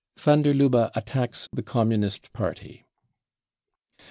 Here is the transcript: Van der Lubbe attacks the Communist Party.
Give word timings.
Van 0.17 0.41
der 0.41 0.51
Lubbe 0.55 0.89
attacks 0.95 1.47
the 1.53 1.61
Communist 1.61 2.33
Party. 2.33 2.87